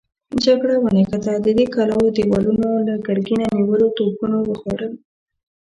[0.45, 4.93] جګړه ونښته، د دې کلاوو دېوالونه له ګرګينه نيولو توپونو وخوړل.